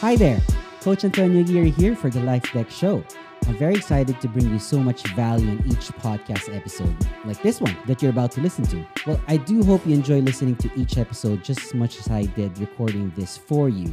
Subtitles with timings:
[0.00, 0.40] Hi there,
[0.80, 3.04] Coach Antonio Aguirre here for the Life Deck Show.
[3.46, 6.96] I'm very excited to bring you so much value in each podcast episode,
[7.26, 8.82] like this one that you're about to listen to.
[9.06, 12.24] Well, I do hope you enjoy listening to each episode just as much as I
[12.24, 13.92] did recording this for you.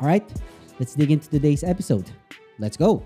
[0.00, 0.26] All right,
[0.78, 2.10] let's dig into today's episode.
[2.58, 3.04] Let's go.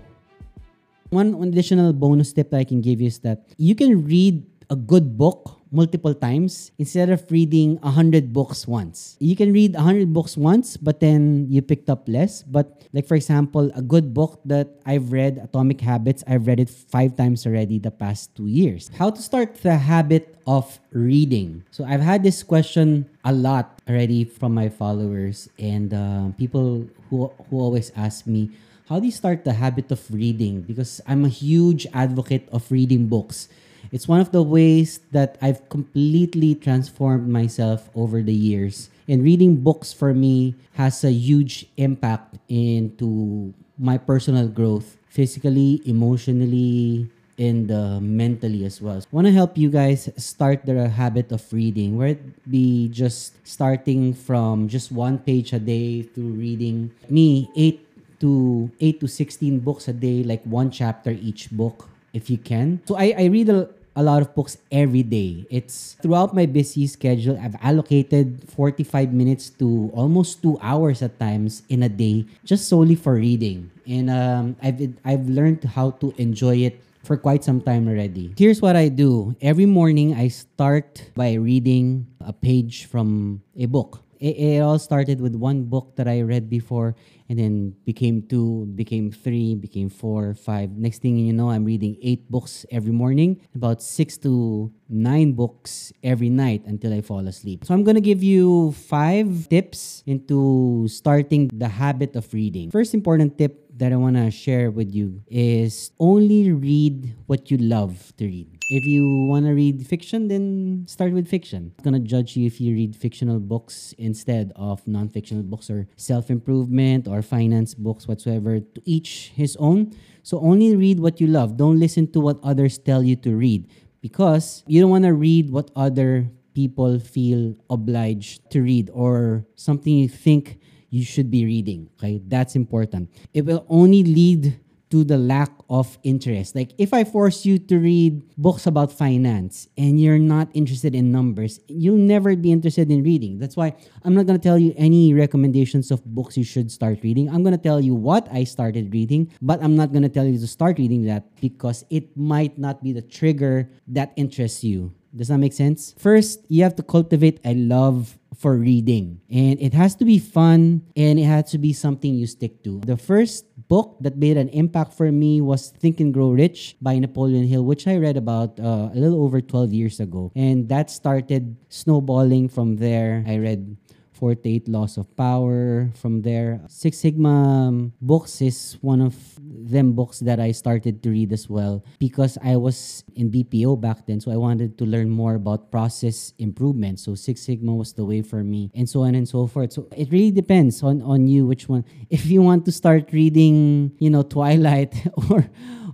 [1.09, 4.75] One additional bonus tip that I can give you is that you can read a
[4.75, 9.17] good book multiple times instead of reading 100 books once.
[9.19, 12.43] You can read 100 books once, but then you picked up less.
[12.43, 16.69] But, like, for example, a good book that I've read, Atomic Habits, I've read it
[16.69, 18.89] five times already the past two years.
[18.97, 21.63] How to start the habit of reading.
[21.71, 27.31] So, I've had this question a lot already from my followers and uh, people who,
[27.49, 28.51] who always ask me,
[28.87, 30.61] how do you start the habit of reading?
[30.61, 33.49] Because I'm a huge advocate of reading books
[33.91, 38.89] it's one of the ways that I've completely transformed myself over the years.
[39.07, 47.07] And reading books for me has a huge impact into my personal growth, physically, emotionally,
[47.37, 48.97] and uh, mentally as well.
[48.97, 53.37] I want to help you guys start the habit of reading, where it be just
[53.47, 57.85] starting from just one page a day through reading me eight
[58.19, 62.81] to eight to sixteen books a day, like one chapter each book if you can.
[62.89, 65.49] So I, I read a, a lot of books every day.
[65.49, 71.63] It's throughout my busy schedule, I've allocated 45 minutes to almost two hours at times
[71.67, 73.71] in a day just solely for reading.
[73.89, 78.35] And um, I've, I've learned how to enjoy it for quite some time already.
[78.37, 79.35] Here's what I do.
[79.41, 84.03] Every morning, I start by reading a page from a book.
[84.19, 86.95] It, it all started with one book that I read before
[87.29, 90.71] and then became two, became three, became four, five.
[90.77, 95.91] Next thing you know, I'm reading eight books every morning, about six to nine books
[96.03, 97.65] every night until I fall asleep.
[97.65, 102.71] So I'm gonna give you five tips into starting the habit of reading.
[102.71, 108.13] First important tip that I wanna share with you is only read what you love
[108.17, 108.57] to read.
[108.69, 111.71] If you want to read fiction, then start with fiction.
[111.77, 117.07] I'm gonna judge you if you read fictional books instead of non-fictional books or self-improvement
[117.07, 118.59] or finance books whatsoever.
[118.59, 119.95] To each his own.
[120.23, 121.55] So only read what you love.
[121.55, 123.69] Don't listen to what others tell you to read
[124.01, 129.93] because you don't want to read what other people feel obliged to read or something
[129.93, 131.89] you think you should be reading.
[131.97, 133.09] Okay, that's important.
[133.33, 134.59] It will only lead
[134.89, 136.55] to the lack of interest.
[136.55, 141.11] Like if I force you to read books about finance and you're not interested in
[141.11, 143.37] numbers, you'll never be interested in reading.
[143.37, 146.99] That's why I'm not going to tell you any recommendations of books you should start
[147.03, 147.29] reading.
[147.29, 150.25] I'm going to tell you what I started reading, but I'm not going to tell
[150.25, 154.93] you to start reading that because it might not be the trigger that interests you.
[155.15, 155.95] Does that make sense?
[155.97, 159.19] First, you have to cultivate a love for reading.
[159.29, 162.79] And it has to be fun and it has to be something you stick to.
[162.85, 166.99] The first book that made an impact for me was Think and Grow Rich by
[166.99, 170.31] Napoleon Hill, which I read about uh, a little over 12 years ago.
[170.35, 173.25] And that started snowballing from there.
[173.27, 173.75] I read
[174.17, 176.61] 48 Laws of Power from there.
[176.67, 181.85] Six Sigma books is one of them books that I started to read as well
[181.99, 184.19] because I was in BPO back then.
[184.19, 186.99] So I wanted to learn more about process improvement.
[186.99, 189.73] So Six Sigma was the way for me and so on and so forth.
[189.73, 191.85] So it really depends on, on you which one.
[192.09, 194.95] If you want to start reading, you know, Twilight
[195.29, 195.45] or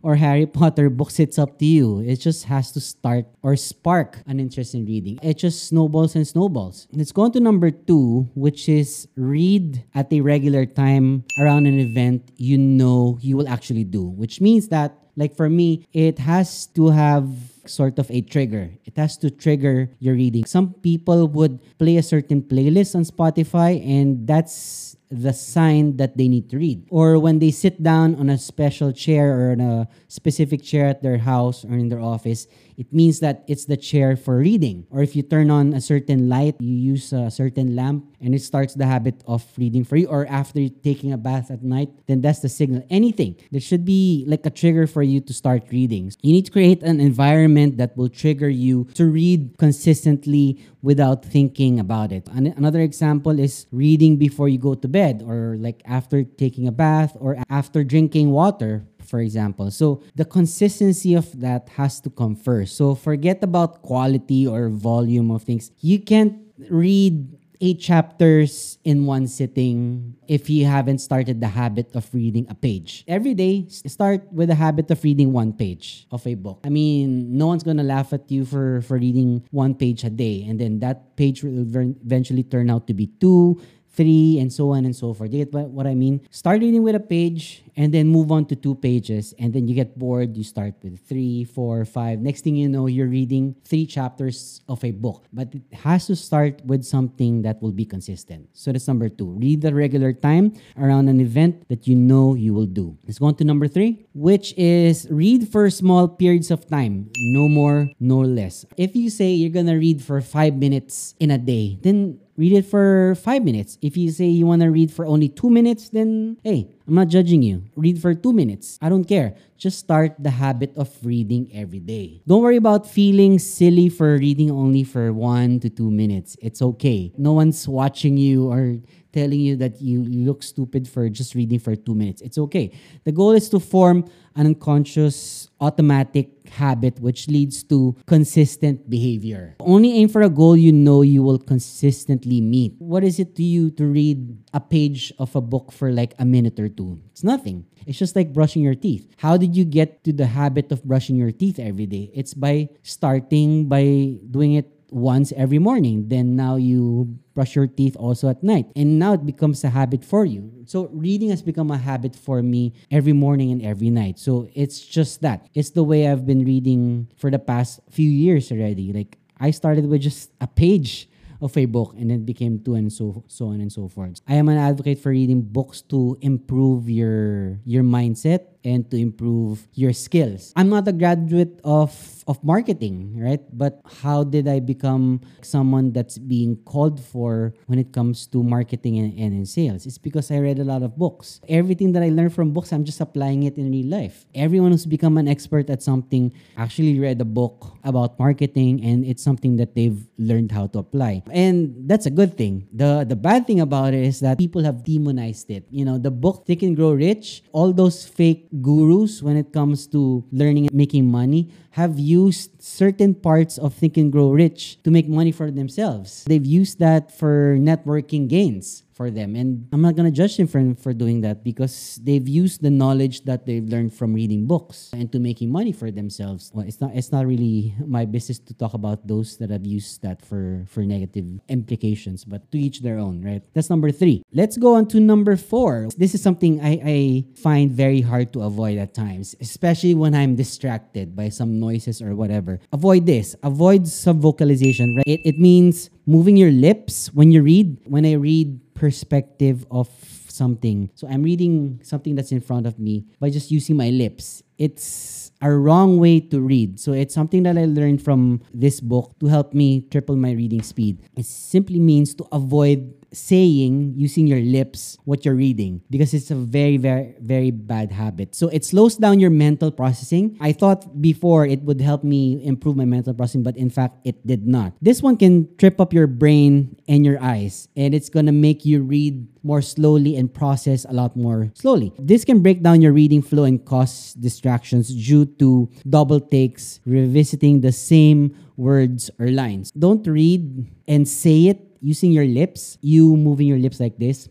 [0.04, 2.02] or Harry Potter books, it's up to you.
[2.02, 5.18] It just has to start or spark an interest in reading.
[5.24, 6.88] It just snowballs and snowballs.
[6.92, 11.80] Let's go on to number two, which is read at a regular time around an
[11.80, 16.68] event you know you will actually do, which means that like for me, it has
[16.74, 17.30] to have
[17.66, 18.72] sort of a trigger.
[18.86, 20.46] It has to trigger your reading.
[20.46, 26.28] Some people would play a certain playlist on Spotify and that's the sign that they
[26.28, 26.88] need to read.
[26.90, 31.04] Or when they sit down on a special chair or on a specific chair at
[31.04, 32.48] their house or in their office,
[32.78, 34.86] it means that it's the chair for reading.
[34.90, 38.42] Or if you turn on a certain light, you use a certain lamp and it
[38.42, 40.08] starts the habit of reading for you.
[40.08, 42.86] Or after taking a bath at night, then that's the signal.
[42.90, 43.36] Anything.
[43.52, 46.12] There should be like a trigger for you to start reading.
[46.22, 51.80] You need to create an environment that will trigger you to read consistently without thinking
[51.80, 52.28] about it.
[52.28, 57.16] Another example is reading before you go to bed or like after taking a bath
[57.20, 59.72] or after drinking water for example.
[59.72, 62.78] So the consistency of that has to come first.
[62.78, 65.72] So forget about quality or volume of things.
[65.80, 66.40] You can't
[66.70, 72.56] read eight chapters in one sitting if you haven't started the habit of reading a
[72.56, 73.06] page.
[73.08, 76.60] Every day, start with the habit of reading one page of a book.
[76.66, 80.44] I mean, no one's gonna laugh at you for, for reading one page a day,
[80.44, 83.62] and then that page will eventually turn out to be two,
[83.96, 85.32] three, and so on and so forth.
[85.32, 86.20] You get what, what I mean?
[86.32, 89.34] Start reading with a page and then move on to two pages.
[89.40, 92.20] And then you get bored, you start with three, four, five.
[92.20, 95.26] Next thing you know, you're reading three chapters of a book.
[95.34, 98.50] But it has to start with something that will be consistent.
[98.54, 99.28] So that's number two.
[99.28, 102.98] Read the regular time around an event that you know you will do.
[103.06, 107.10] Let's go on to number three, which is read for small periods of time.
[107.34, 108.66] No more, no less.
[108.78, 112.66] If you say you're gonna read for five minutes in a day, then read it
[112.66, 113.78] for five minutes.
[113.82, 117.08] If you say you want to read for only two minutes, then hey, I'm not
[117.08, 117.64] judging you.
[117.76, 118.78] Read for two minutes.
[118.82, 119.36] I don't care.
[119.58, 122.22] Just start the habit of reading every day.
[122.28, 126.36] Don't worry about feeling silly for reading only for one to two minutes.
[126.42, 127.14] It's okay.
[127.18, 128.80] No one's watching you or
[129.14, 132.22] telling you that you look stupid for just reading for two minutes.
[132.22, 132.74] It's okay.
[133.06, 139.56] The goal is to form an unconscious automatic habit which leads to consistent behavior.
[139.60, 142.74] Only aim for a goal you know you will consistently meet.
[142.80, 146.26] What is it to you to read a page of a book for like a
[146.26, 147.00] minute or two?
[147.12, 147.66] It's nothing.
[147.86, 149.08] It's just like brushing your teeth.
[149.18, 152.12] How did you get to the habit of brushing your teeth every day?
[152.14, 156.10] It's by starting by doing it once every morning.
[156.10, 158.68] Then now you brush your teeth also at night.
[158.76, 160.52] And now it becomes a habit for you.
[160.66, 164.20] So reading has become a habit for me every morning and every night.
[164.20, 165.50] So it's just that.
[165.54, 168.94] It's the way I've been reading for the past few years already.
[168.94, 171.10] Like I started with just a page
[171.42, 174.22] of a book and it became two and so so on and so forth.
[174.28, 179.68] I am an advocate for reading books to improve your your mindset and to improve
[179.74, 180.54] your skills.
[180.56, 181.92] I'm not a graduate of
[182.28, 183.42] of marketing, right?
[183.52, 188.98] But how did I become someone that's being called for when it comes to marketing
[189.00, 189.86] and, and in sales?
[189.86, 191.42] It's because I read a lot of books.
[191.48, 194.26] Everything that I learned from books, I'm just applying it in real life.
[194.34, 199.24] Everyone who's become an expert at something actually read a book about marketing and it's
[199.24, 201.24] something that they've learned how to apply.
[201.32, 202.68] And that's a good thing.
[202.72, 205.68] The the bad thing about it is that people have demonized it.
[205.70, 209.88] You know, the book Think and Grow Rich, all those fake gurus when it comes
[209.88, 214.92] to learning and making money have used certain parts of Think and Grow Rich to
[214.92, 216.24] make money for themselves.
[216.26, 219.36] They've used that for networking gains for them.
[219.36, 222.70] And I'm not going to judge them for, for doing that because they've used the
[222.70, 226.52] knowledge that they've learned from reading books and to making money for themselves.
[226.54, 230.02] Well, it's not it's not really my business to talk about those that have used
[230.04, 233.42] that for for negative implications, but to each their own, right?
[233.54, 234.24] That's number 3.
[234.32, 235.90] Let's go on to number 4.
[235.98, 236.98] This is something I I
[237.36, 242.16] find very hard to avoid at times, especially when I'm distracted by some noises or
[242.16, 242.60] whatever.
[242.72, 243.36] Avoid this.
[243.44, 245.08] Avoid subvocalization, right?
[245.08, 247.78] It, it means moving your lips when you read.
[247.86, 249.88] When I read perspective of
[250.28, 250.90] something.
[250.94, 254.44] So I'm reading something that's in front of me by just using my lips.
[254.58, 256.80] It's a wrong way to read.
[256.80, 260.62] So it's something that I learned from this book to help me triple my reading
[260.62, 261.04] speed.
[261.18, 266.36] It simply means to avoid saying using your lips what you're reading because it's a
[266.36, 271.46] very very very bad habit so it slows down your mental processing i thought before
[271.46, 275.02] it would help me improve my mental processing but in fact it did not this
[275.02, 278.82] one can trip up your brain and your eyes and it's going to make you
[278.82, 283.22] read more slowly and process a lot more slowly this can break down your reading
[283.22, 289.72] flow and cause distractions due to double takes revisiting the same words or lines.
[289.72, 294.28] Don't read and say it using your lips, you moving your lips like this,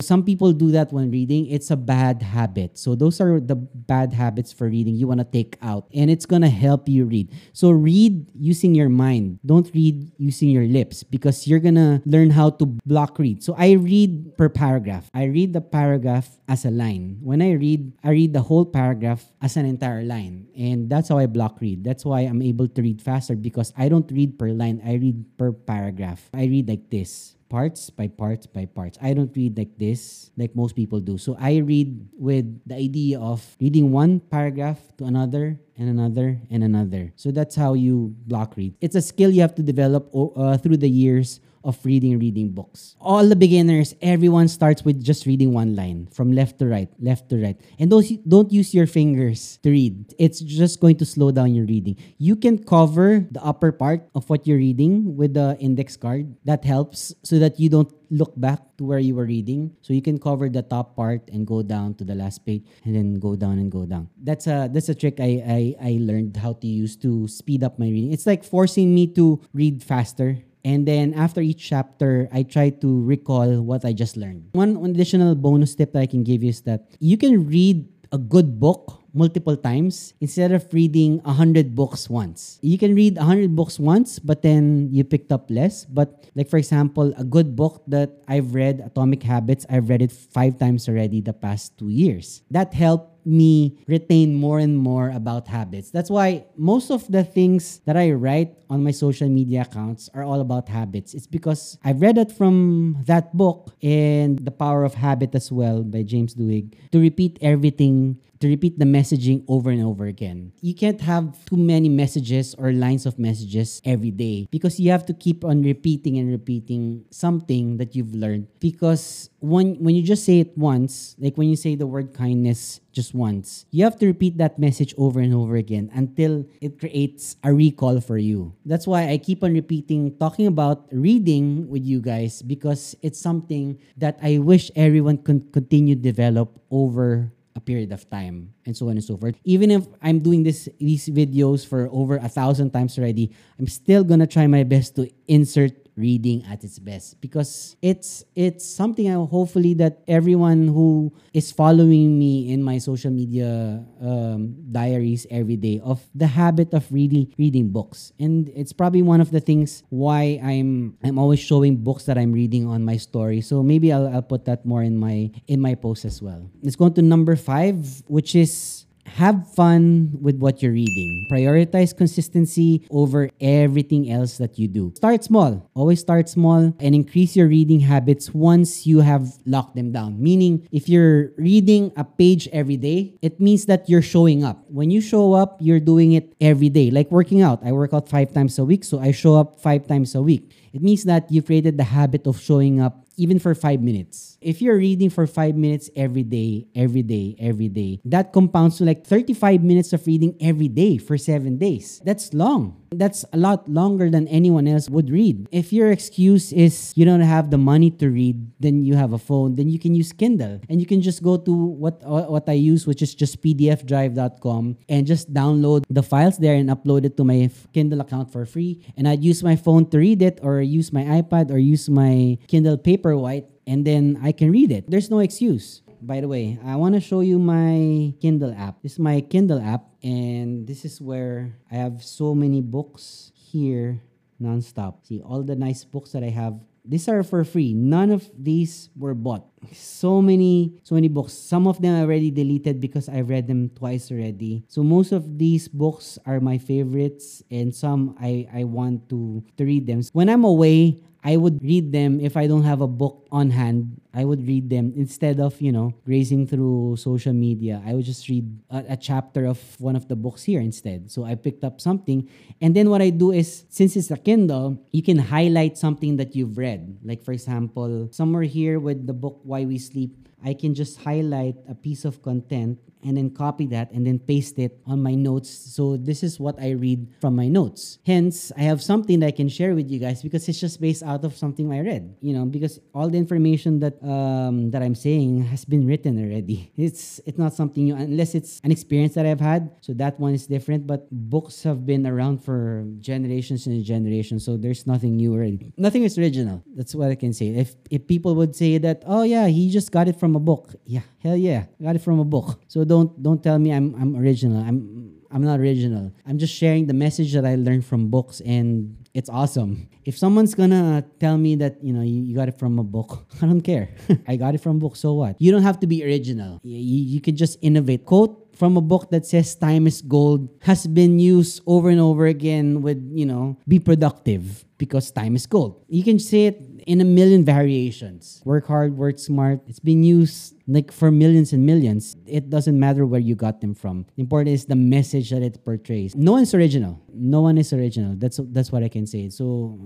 [0.00, 1.46] some people do that when reading.
[1.46, 2.78] It's a bad habit.
[2.78, 6.26] So those are the bad habits for reading you want to take out and it's
[6.26, 7.32] going to help you read.
[7.52, 9.40] So read using your mind.
[9.44, 13.42] Don't read using your lips because you're going to learn how to block read.
[13.42, 15.10] So I read per paragraph.
[15.14, 17.18] I read the paragraph as a line.
[17.20, 20.48] When I read, I read the whole paragraph as an entire line.
[20.56, 21.84] And that's how I block read.
[21.84, 24.80] That's why I'm able to read faster because I don't read per line.
[24.84, 26.28] I read per paragraph.
[26.34, 28.98] I read like this parts by parts by parts.
[29.00, 31.18] I don't read like this, like most people do.
[31.18, 36.62] So I read with the idea of reading one paragraph to another and another and
[36.62, 37.12] another.
[37.16, 38.74] So that's how you block read.
[38.80, 42.96] It's a skill you have to develop uh, through the years of reading reading books.
[43.00, 47.28] All the beginners, everyone starts with just reading one line from left to right, left
[47.30, 47.60] to right.
[47.78, 50.14] And those don't use your fingers to read.
[50.18, 51.96] It's just going to slow down your reading.
[52.18, 56.34] You can cover the upper part of what you're reading with the index card.
[56.44, 59.76] That helps so that you don't look back to where you were reading.
[59.82, 62.94] So you can cover the top part and go down to the last page and
[62.94, 64.08] then go down and go down.
[64.16, 67.78] That's a that's a trick I I, I learned how to use to speed up
[67.78, 68.12] my reading.
[68.12, 70.38] It's like forcing me to read faster
[70.68, 74.52] and then after each chapter, I try to recall what I just learned.
[74.52, 78.18] One additional bonus tip that I can give you is that you can read a
[78.20, 82.58] good book multiple times instead of reading 100 books once.
[82.60, 85.84] You can read 100 books once, but then you picked up less.
[85.84, 90.12] But, like, for example, a good book that I've read, Atomic Habits, I've read it
[90.12, 92.42] five times already the past two years.
[92.50, 95.90] That helped me retain more and more about habits.
[95.90, 100.24] That's why most of the things that I write on my social media accounts are
[100.24, 101.14] all about habits.
[101.14, 105.84] It's because I've read it from that book and The Power of Habit as well
[105.84, 110.52] by James Duhigg to repeat everything to repeat the messaging over and over again.
[110.60, 115.06] You can't have too many messages or lines of messages every day because you have
[115.06, 120.24] to keep on repeating and repeating something that you've learned because when when you just
[120.24, 124.06] say it once, like when you say the word kindness just once, you have to
[124.06, 128.54] repeat that message over and over again until it creates a recall for you.
[128.66, 133.78] That's why I keep on repeating talking about reading with you guys because it's something
[133.96, 138.94] that I wish everyone can continue develop over a period of time and so on
[138.94, 139.34] and so forth.
[139.42, 144.06] Even if I'm doing this these videos for over a thousand times already, I'm still
[144.06, 147.20] gonna try my best to insert reading at its best.
[147.20, 153.10] Because it's it's something I hopefully that everyone who is following me in my social
[153.10, 158.12] media um, diaries every day of the habit of really reading books.
[158.18, 162.32] And it's probably one of the things why I'm I'm always showing books that I'm
[162.32, 163.42] reading on my story.
[163.42, 166.48] So maybe I'll, I'll put that more in my in my post as well.
[166.62, 171.26] Let's go on to number five which is have fun with what you're reading.
[171.30, 174.92] Prioritize consistency over everything else that you do.
[174.96, 175.68] Start small.
[175.74, 180.22] Always start small and increase your reading habits once you have locked them down.
[180.22, 184.64] Meaning, if you're reading a page every day, it means that you're showing up.
[184.68, 186.90] When you show up, you're doing it every day.
[186.90, 187.60] Like working out.
[187.64, 190.52] I work out five times a week, so I show up five times a week.
[190.72, 194.37] It means that you've created the habit of showing up even for five minutes.
[194.40, 198.84] If you're reading for five minutes every day, every day, every day, that compounds to
[198.84, 202.00] like 35 minutes of reading every day for seven days.
[202.04, 202.78] That's long.
[202.94, 205.48] That's a lot longer than anyone else would read.
[205.50, 209.18] If your excuse is you don't have the money to read, then you have a
[209.18, 210.60] phone, then you can use Kindle.
[210.70, 215.06] And you can just go to what what I use, which is just pdfdrive.com and
[215.06, 218.80] just download the files there and upload it to my Kindle account for free.
[218.96, 222.38] And I'd use my phone to read it or use my iPad or use my
[222.46, 224.88] Kindle Paperwhite and then I can read it.
[224.88, 228.82] There's no excuse by the way, I want to show you my Kindle app.
[228.82, 234.00] This is my Kindle app, and this is where I have so many books here
[234.40, 235.06] nonstop.
[235.06, 236.54] See, all the nice books that I have.
[236.84, 237.74] These are for free.
[237.74, 239.46] None of these were bought.
[239.72, 241.32] So many, so many books.
[241.32, 244.64] Some of them I already deleted because I read them twice already.
[244.68, 249.64] So most of these books are my favorites, and some I I want to to
[249.64, 250.02] read them.
[250.12, 254.00] When I'm away, I would read them if I don't have a book on hand.
[254.14, 257.82] I would read them instead of, you know, grazing through social media.
[257.84, 261.10] I would just read a, a, chapter of one of the books here instead.
[261.10, 262.28] So I picked up something.
[262.60, 266.34] And then what I do is, since it's a Kindle, you can highlight something that
[266.34, 266.98] you've read.
[267.04, 271.56] Like, for example, somewhere here with the book Why We Sleep, I can just highlight
[271.66, 275.50] a piece of content and then copy that and then paste it on my notes.
[275.50, 277.98] So this is what I read from my notes.
[278.04, 281.02] Hence, I have something that I can share with you guys because it's just based
[281.02, 282.16] out of something I read.
[282.20, 286.72] You know, because all the information that um, that I'm saying has been written already.
[286.76, 289.70] It's it's not something new unless it's an experience that I've had.
[289.80, 290.86] So that one is different.
[290.86, 294.44] But books have been around for generations and generations.
[294.44, 295.72] So there's nothing new already.
[295.76, 296.62] Nothing is original.
[296.74, 297.48] That's what I can say.
[297.48, 300.74] If if people would say that, oh yeah, he just got it from a book.
[300.84, 302.60] Yeah, hell yeah, got it from a book.
[302.68, 304.58] So don't don't tell me I'm I'm original.
[304.62, 306.10] I'm I'm not original.
[306.26, 309.88] I'm just sharing the message that I learned from books and it's awesome.
[310.04, 313.26] If someone's gonna tell me that, you know, you, you got it from a book,
[313.42, 313.90] I don't care.
[314.28, 315.40] I got it from book, so what?
[315.40, 316.60] You don't have to be original.
[316.62, 318.06] You, you can just innovate.
[318.06, 322.26] Quote from a book that says time is gold has been used over and over
[322.26, 325.84] again with, you know, be productive because time is gold.
[325.88, 328.42] You can say it in a million variations.
[328.44, 329.60] Work hard, work smart.
[329.68, 332.16] It's been used like for millions and millions.
[332.26, 334.06] It doesn't matter where you got them from.
[334.16, 336.16] The important is the message that it portrays.
[336.16, 337.00] No one's original.
[337.14, 338.14] No one is original.
[338.16, 339.28] That's that's what I can say.
[339.30, 339.78] So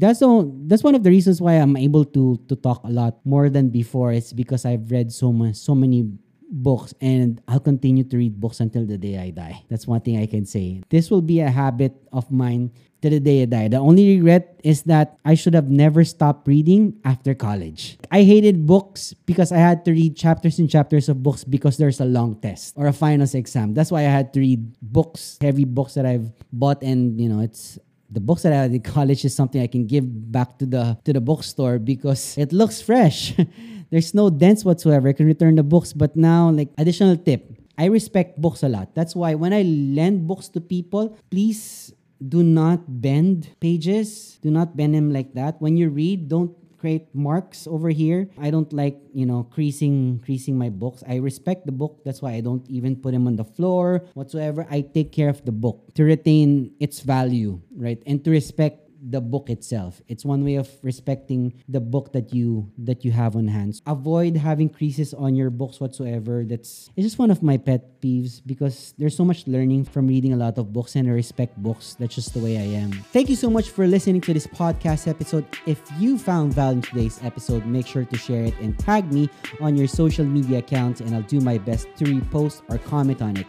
[0.00, 3.20] that's the, that's one of the reasons why I'm able to to talk a lot
[3.24, 4.12] more than before.
[4.12, 6.08] It's because I've read so much so many
[6.54, 9.64] books and I'll continue to read books until the day I die.
[9.68, 10.82] That's one thing I can say.
[10.88, 12.70] This will be a habit of mine
[13.02, 13.68] to the day I die.
[13.68, 17.98] The only regret is that I should have never stopped reading after college.
[18.10, 22.00] I hated books because I had to read chapters and chapters of books because there's
[22.00, 23.74] a long test or a finals exam.
[23.74, 27.40] That's why I had to read books, heavy books that I've bought and, you know,
[27.40, 27.78] it's
[28.10, 30.96] the books that I had in college is something I can give back to the
[31.04, 33.34] to the bookstore because it looks fresh.
[33.90, 35.08] There's no dents whatsoever.
[35.08, 38.94] I can return the books, but now like additional tip I respect books a lot.
[38.94, 44.38] That's why when I lend books to people, please do not bend pages.
[44.42, 45.60] Do not bend them like that.
[45.60, 48.28] When you read, don't create marks over here.
[48.38, 51.02] I don't like, you know, creasing creasing my books.
[51.08, 52.04] I respect the book.
[52.04, 54.68] That's why I don't even put them on the floor whatsoever.
[54.70, 57.98] I take care of the book to retain its value, right?
[58.06, 60.00] And to respect the book itself.
[60.08, 63.80] It's one way of respecting the book that you that you have on hand.
[63.86, 66.44] Avoid having creases on your books whatsoever.
[66.44, 70.32] That's it's just one of my pet peeves because there's so much learning from reading
[70.32, 71.96] a lot of books and I respect books.
[71.98, 72.92] That's just the way I am.
[73.12, 75.44] Thank you so much for listening to this podcast episode.
[75.66, 79.28] If you found value in today's episode, make sure to share it and tag me
[79.60, 83.36] on your social media accounts and I'll do my best to repost or comment on
[83.36, 83.46] it.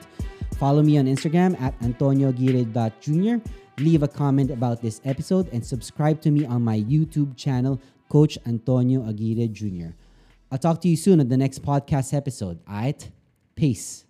[0.58, 6.32] Follow me on Instagram at antonioaguirre.jr leave a comment about this episode, and subscribe to
[6.32, 9.94] me on my YouTube channel, Coach Antonio Aguirre Jr.
[10.52, 12.60] I'll talk to you soon on the next podcast episode.
[12.68, 13.10] Alright?
[13.56, 14.05] Peace.